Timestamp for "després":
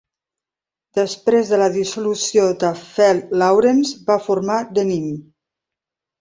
0.99-1.51